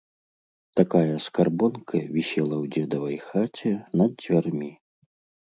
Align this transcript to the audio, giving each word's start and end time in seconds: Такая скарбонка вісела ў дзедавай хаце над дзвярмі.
Такая 0.79 1.17
скарбонка 1.25 1.97
вісела 2.15 2.55
ў 2.63 2.65
дзедавай 2.77 3.17
хаце 3.27 3.73
над 4.03 4.11
дзвярмі. 4.27 4.73